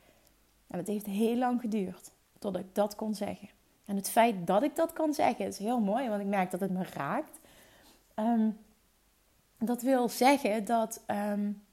[0.66, 3.48] En het heeft heel lang geduurd totdat ik dat kon zeggen.
[3.84, 6.60] En het feit dat ik dat kan zeggen is heel mooi, want ik merk dat
[6.60, 7.38] het me raakt.
[8.16, 8.50] Ehm,
[9.58, 11.64] dat wil zeggen dat, um,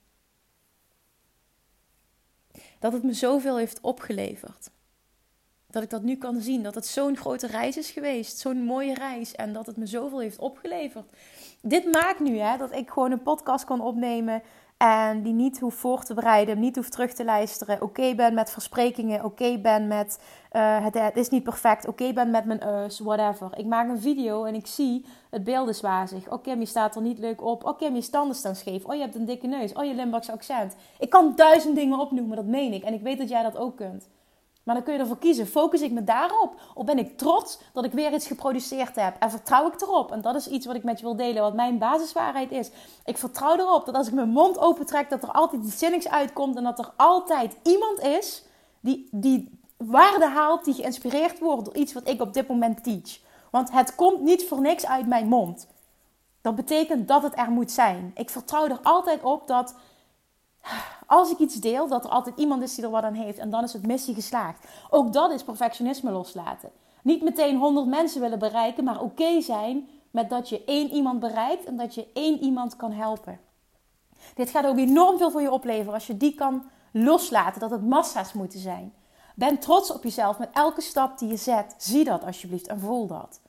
[2.78, 4.70] dat het me zoveel heeft opgeleverd.
[5.66, 6.62] Dat ik dat nu kan zien.
[6.62, 8.38] Dat het zo'n grote reis is geweest.
[8.38, 9.34] Zo'n mooie reis.
[9.34, 11.06] En dat het me zoveel heeft opgeleverd.
[11.62, 14.42] Dit maakt nu hè, dat ik gewoon een podcast kan opnemen.
[14.84, 17.82] En die niet hoef voor te bereiden, niet hoef terug te luisteren.
[17.82, 20.18] Oké ben met versprekingen, oké ben met
[20.52, 23.58] uh, het, is niet perfect, oké ben met mijn us, whatever.
[23.58, 26.30] Ik maak een video en ik zie het beeld is wazig.
[26.30, 27.64] Oké, je staat er niet leuk op.
[27.64, 28.84] Oké, je standen staan scheef.
[28.84, 29.72] Oh, je hebt een dikke neus.
[29.72, 30.76] Oh, je Limburgse accent.
[30.98, 32.82] Ik kan duizend dingen opnoemen, dat meen ik.
[32.82, 34.08] En ik weet dat jij dat ook kunt.
[34.64, 35.46] Maar dan kun je ervoor kiezen.
[35.46, 36.60] Focus ik me daarop?
[36.74, 39.16] Of ben ik trots dat ik weer iets geproduceerd heb?
[39.18, 40.12] En vertrouw ik erop?
[40.12, 42.70] En dat is iets wat ik met je wil delen, wat mijn basiswaarheid is.
[43.04, 46.56] Ik vertrouw erop dat als ik mijn mond opentrek, dat er altijd iets zinnigs uitkomt.
[46.56, 48.44] En dat er altijd iemand is
[48.80, 53.18] die, die waarde haalt, die geïnspireerd wordt door iets wat ik op dit moment teach.
[53.50, 55.66] Want het komt niet voor niks uit mijn mond.
[56.40, 58.10] Dat betekent dat het er moet zijn.
[58.14, 59.74] Ik vertrouw er altijd op dat
[61.06, 63.38] als ik iets deel, dat er altijd iemand is die er wat aan heeft.
[63.38, 64.66] En dan is het missie geslaagd.
[64.90, 66.70] Ook dat is perfectionisme loslaten.
[67.02, 71.64] Niet meteen 100 mensen willen bereiken, maar oké zijn met dat je één iemand bereikt
[71.64, 73.40] en dat je één iemand kan helpen.
[74.34, 77.86] Dit gaat ook enorm veel voor je opleveren als je die kan loslaten, dat het
[77.86, 78.92] massa's moeten zijn.
[79.34, 81.74] Ben trots op jezelf met elke stap die je zet.
[81.78, 83.40] Zie dat alsjeblieft en voel dat.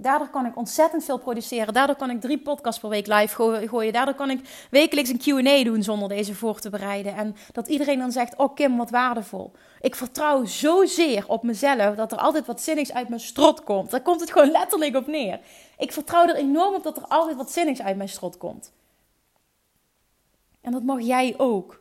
[0.00, 1.74] Daardoor kan ik ontzettend veel produceren.
[1.74, 3.92] Daardoor kan ik drie podcasts per week live gooien.
[3.92, 7.14] Daardoor kan ik wekelijks een QA doen zonder deze voor te bereiden.
[7.14, 9.52] En dat iedereen dan zegt: Oh, Kim, wat waardevol.
[9.80, 13.90] Ik vertrouw zozeer op mezelf dat er altijd wat zinnigs uit mijn strot komt.
[13.90, 15.40] Daar komt het gewoon letterlijk op neer.
[15.78, 18.72] Ik vertrouw er enorm op dat er altijd wat zinnigs uit mijn strot komt.
[20.60, 21.80] En dat mag jij ook.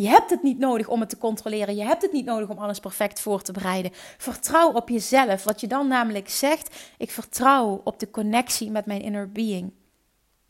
[0.00, 1.76] Je hebt het niet nodig om het te controleren.
[1.76, 3.90] Je hebt het niet nodig om alles perfect voor te bereiden.
[4.18, 5.44] Vertrouw op jezelf.
[5.44, 9.72] Wat je dan namelijk zegt, ik vertrouw op de connectie met mijn inner being.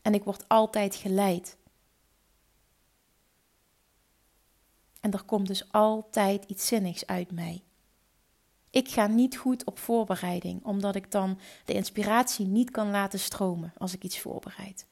[0.01, 1.57] En ik word altijd geleid.
[4.99, 7.63] En er komt dus altijd iets zinnigs uit mij.
[8.69, 13.73] Ik ga niet goed op voorbereiding, omdat ik dan de inspiratie niet kan laten stromen
[13.77, 14.87] als ik iets voorbereid.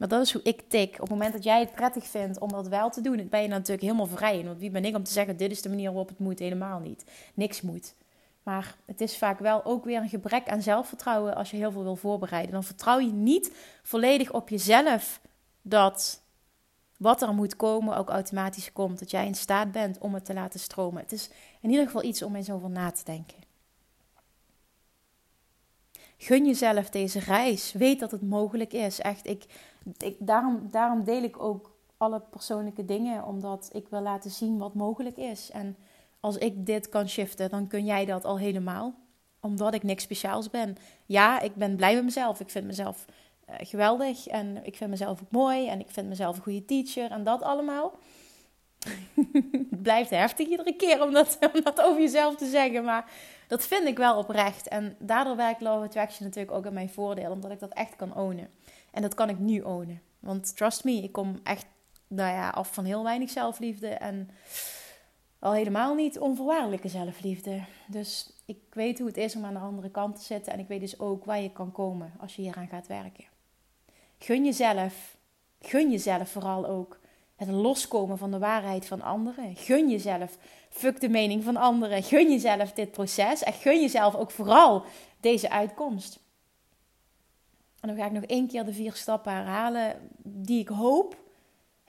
[0.00, 0.92] Maar dat is hoe ik tik.
[0.92, 3.48] Op het moment dat jij het prettig vindt om dat wel te doen, ben je
[3.48, 4.46] natuurlijk helemaal vrij in.
[4.46, 6.38] Want wie ben ik om te zeggen, dit is de manier waarop het moet?
[6.38, 7.04] Helemaal niet.
[7.34, 7.94] Niks moet.
[8.42, 11.82] Maar het is vaak wel ook weer een gebrek aan zelfvertrouwen als je heel veel
[11.82, 12.52] wil voorbereiden.
[12.52, 15.20] Dan vertrouw je niet volledig op jezelf
[15.62, 16.22] dat
[16.96, 18.98] wat er moet komen ook automatisch komt.
[18.98, 21.02] Dat jij in staat bent om het te laten stromen.
[21.02, 23.36] Het is in ieder geval iets om eens over na te denken.
[26.16, 27.72] Gun jezelf deze reis.
[27.72, 29.00] Weet dat het mogelijk is.
[29.00, 29.44] Echt, ik,
[29.96, 34.74] ik, daarom, daarom deel ik ook alle persoonlijke dingen, omdat ik wil laten zien wat
[34.74, 35.50] mogelijk is.
[35.50, 35.76] En
[36.20, 38.94] als ik dit kan shiften, dan kun jij dat al helemaal.
[39.40, 40.76] Omdat ik niks speciaals ben.
[41.06, 42.40] Ja, ik ben blij met mezelf.
[42.40, 43.04] Ik vind mezelf
[43.50, 47.10] uh, geweldig en ik vind mezelf ook mooi en ik vind mezelf een goede teacher
[47.10, 47.98] en dat allemaal.
[49.70, 51.38] het blijft heftig iedere keer om dat,
[51.82, 53.10] over jezelf te zeggen, maar
[53.48, 54.68] dat vind ik wel oprecht.
[54.68, 58.16] En daardoor werkt Law Attraction natuurlijk ook in mijn voordeel, omdat ik dat echt kan
[58.16, 58.50] ownen.
[58.92, 60.00] En dat kan ik nu ownen.
[60.18, 61.66] Want trust me, ik kom echt
[62.06, 63.88] nou ja, af van heel weinig zelfliefde.
[63.88, 64.30] En
[65.38, 67.64] al helemaal niet onvoorwaardelijke zelfliefde.
[67.86, 70.52] Dus ik weet hoe het is om aan de andere kant te zitten.
[70.52, 73.24] En ik weet dus ook waar je kan komen als je hieraan gaat werken.
[74.18, 75.16] Gun jezelf,
[75.60, 76.98] gun jezelf vooral ook
[77.36, 79.56] het loskomen van de waarheid van anderen.
[79.56, 80.36] Gun jezelf,
[80.68, 82.02] fuck de mening van anderen.
[82.02, 84.84] Gun jezelf dit proces en gun jezelf ook vooral
[85.20, 86.20] deze uitkomst.
[87.80, 91.16] En dan ga ik nog één keer de vier stappen herhalen die ik hoop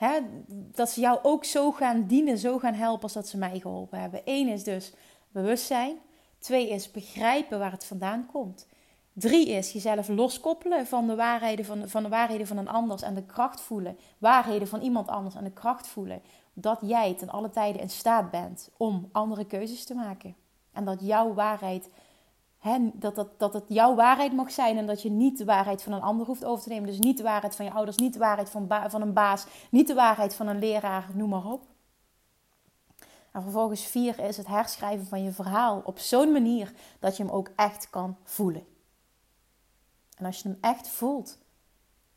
[0.01, 3.60] hè, dat ze jou ook zo gaan dienen, zo gaan helpen als dat ze mij
[3.60, 4.21] geholpen hebben.
[4.25, 4.93] Eén is dus
[5.32, 5.97] bewustzijn.
[6.39, 8.67] Twee is begrijpen waar het vandaan komt.
[9.13, 13.13] Drie is jezelf loskoppelen van de waarheden van, van de waarheden van een ander en
[13.13, 13.97] de kracht voelen.
[14.17, 16.21] Waarheden van iemand anders en de kracht voelen.
[16.54, 20.36] Dat jij ten alle tijden in staat bent om andere keuzes te maken.
[20.71, 21.89] En dat jouw waarheid
[22.93, 25.93] dat, dat, dat het jouw waarheid mag zijn en dat je niet de waarheid van
[25.93, 26.89] een ander hoeft over te nemen.
[26.89, 29.88] Dus niet de waarheid van je ouders, niet de waarheid van, van een baas, niet
[29.88, 31.62] de waarheid van een leraar, noem maar op.
[33.32, 37.32] En vervolgens vier is het herschrijven van je verhaal op zo'n manier dat je hem
[37.32, 38.65] ook echt kan voelen.
[40.17, 41.38] En als je hem echt voelt,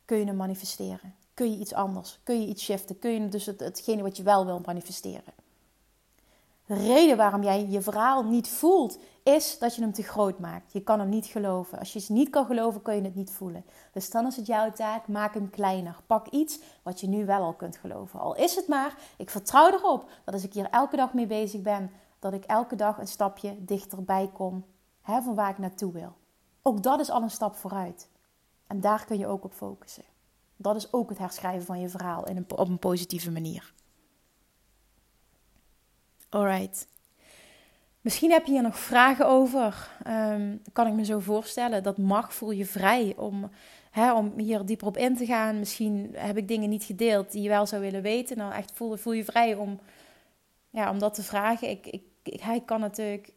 [0.05, 1.15] kun je hem manifesteren.
[1.33, 4.23] Kun je iets anders, kun je iets shiften, kun je dus het, hetgene wat je
[4.23, 5.33] wel wil manifesteren.
[6.65, 10.73] De reden waarom jij je verhaal niet voelt, is dat je hem te groot maakt.
[10.73, 11.79] Je kan hem niet geloven.
[11.79, 13.65] Als je het niet kan geloven, kun je het niet voelen.
[13.91, 15.97] Dus dan is het jouw taak, maak hem kleiner.
[16.07, 18.19] Pak iets wat je nu wel al kunt geloven.
[18.19, 21.61] Al is het maar, ik vertrouw erop dat als ik hier elke dag mee bezig
[21.61, 24.65] ben, dat ik elke dag een stapje dichterbij kom
[25.01, 26.13] hè, van waar ik naartoe wil.
[26.61, 28.09] Ook dat is al een stap vooruit.
[28.67, 30.03] En daar kun je ook op focussen.
[30.55, 33.73] Dat is ook het herschrijven van je verhaal in een, op een positieve manier.
[36.35, 36.87] Alright.
[38.01, 39.89] Misschien heb je hier nog vragen over.
[40.07, 41.83] Um, kan ik me zo voorstellen.
[41.83, 43.49] Dat mag, voel je vrij om,
[43.91, 45.59] hè, om hier dieper op in te gaan.
[45.59, 48.37] Misschien heb ik dingen niet gedeeld die je wel zou willen weten.
[48.37, 49.79] Dan echt voel, voel je vrij om,
[50.69, 51.69] ja, om dat te vragen.
[51.69, 53.33] Ik, ik, ik, hij kan natuurlijk,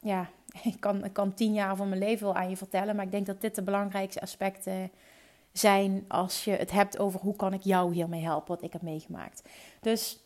[0.00, 0.28] ja,
[0.72, 2.96] ik kan, ik kan tien jaar van mijn leven wel aan je vertellen.
[2.96, 4.90] Maar ik denk dat dit de belangrijkste aspecten
[5.52, 8.82] zijn als je het hebt over hoe kan ik jou hiermee helpen, wat ik heb
[8.82, 9.42] meegemaakt.
[9.80, 10.21] Dus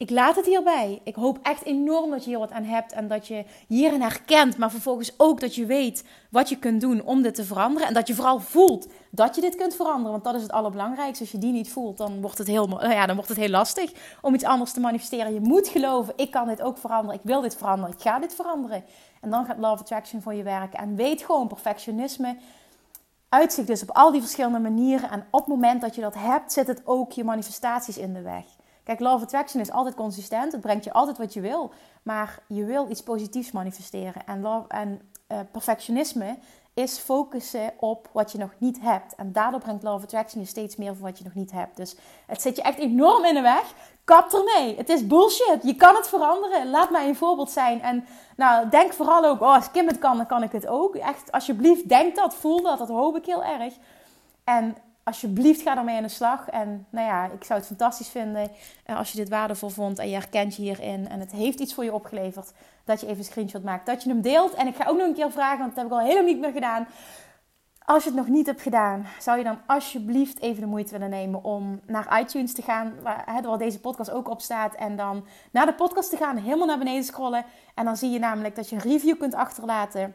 [0.00, 1.00] ik laat het hierbij.
[1.04, 4.56] Ik hoop echt enorm dat je hier wat aan hebt en dat je hierin herkent,
[4.56, 7.88] maar vervolgens ook dat je weet wat je kunt doen om dit te veranderen.
[7.88, 11.22] En dat je vooral voelt dat je dit kunt veranderen, want dat is het allerbelangrijkste.
[11.22, 13.48] Als je die niet voelt, dan wordt het heel, nou ja, dan wordt het heel
[13.48, 15.34] lastig om iets anders te manifesteren.
[15.34, 18.34] Je moet geloven, ik kan dit ook veranderen, ik wil dit veranderen, ik ga dit
[18.34, 18.84] veranderen.
[19.20, 20.78] En dan gaat Love Attraction voor je werken.
[20.78, 22.36] En weet gewoon, perfectionisme
[23.28, 25.10] uitzicht dus op al die verschillende manieren.
[25.10, 28.22] En op het moment dat je dat hebt, zit het ook je manifestaties in de
[28.22, 28.44] weg.
[28.90, 30.52] Kijk, Love Attraction is altijd consistent.
[30.52, 31.72] Het brengt je altijd wat je wil.
[32.02, 34.26] Maar je wil iets positiefs manifesteren.
[34.26, 36.38] En, love, en uh, perfectionisme
[36.74, 39.14] is focussen op wat je nog niet hebt.
[39.14, 41.76] En daardoor brengt Love Attraction je steeds meer van wat je nog niet hebt.
[41.76, 43.74] Dus het zit je echt enorm in de weg.
[44.04, 44.76] Kap ermee.
[44.76, 45.62] Het is bullshit.
[45.62, 46.70] Je kan het veranderen.
[46.70, 47.82] Laat mij een voorbeeld zijn.
[47.82, 48.04] En
[48.36, 50.94] nou, denk vooral ook, oh, als Kim het kan, dan kan ik het ook.
[50.94, 52.78] Echt, alsjeblieft, denk dat, voel dat.
[52.78, 53.74] Dat hoop ik heel erg.
[54.44, 56.48] En alsjeblieft ga ermee aan de slag.
[56.48, 58.50] En nou ja, ik zou het fantastisch vinden
[58.84, 61.74] eh, als je dit waardevol vond en je herkent je hierin en het heeft iets
[61.74, 62.52] voor je opgeleverd,
[62.84, 64.54] dat je even een screenshot maakt, dat je hem deelt.
[64.54, 66.40] En ik ga ook nog een keer vragen, want dat heb ik al helemaal niet
[66.40, 66.86] meer gedaan.
[67.84, 71.10] Als je het nog niet hebt gedaan, zou je dan alsjeblieft even de moeite willen
[71.10, 74.74] nemen om naar iTunes te gaan, waar, waar deze podcast ook op staat.
[74.74, 77.44] En dan naar de podcast te gaan, helemaal naar beneden scrollen.
[77.74, 80.14] En dan zie je namelijk dat je een review kunt achterlaten.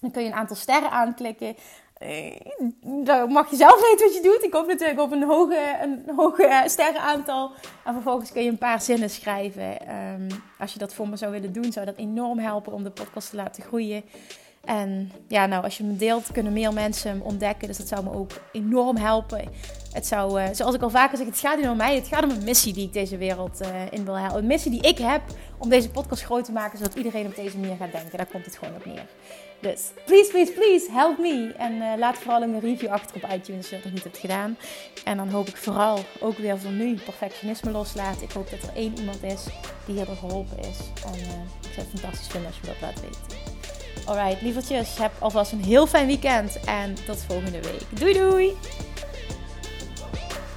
[0.00, 1.56] Dan kun je een aantal sterren aanklikken.
[2.02, 2.40] Eh,
[2.80, 4.42] dan mag je zelf weten wat je doet.
[4.42, 7.50] Ik hoop natuurlijk op een hoge, een hoge sterrenaantal.
[7.84, 9.80] En vervolgens kun je een paar zinnen schrijven.
[9.80, 12.90] Ehm, als je dat voor me zou willen doen, zou dat enorm helpen om de
[12.90, 14.04] podcast te laten groeien.
[14.64, 17.68] En ja, nou, als je hem deelt, kunnen meer mensen hem ontdekken.
[17.68, 19.44] Dus dat zou me ook enorm helpen.
[19.92, 21.94] Het zou, uh, zoals ik al vaker zeg, het gaat niet om mij.
[21.94, 24.38] Het gaat om een missie die ik deze wereld uh, in wil helpen.
[24.38, 25.22] Een missie die ik heb
[25.58, 28.16] om deze podcast groot te maken, zodat iedereen op deze manier gaat denken.
[28.16, 29.06] Daar komt het gewoon op neer.
[29.62, 31.54] Dus please, please, please, help me.
[31.56, 34.18] En uh, laat vooral een review achter op iTunes als je dat nog niet hebt
[34.18, 34.56] gedaan.
[35.04, 38.22] En dan hoop ik vooral ook weer voor nu perfectionisme loslaten.
[38.22, 39.44] Ik hoop dat er één iemand is
[39.86, 40.78] die hierdoor geholpen is.
[41.04, 41.14] En
[41.60, 43.40] ik zou het fantastisch vinden als je dat laat weten.
[44.06, 47.98] Alright, lievertjes, heb alvast een heel fijn weekend en tot volgende week.
[47.98, 48.56] Doei doei!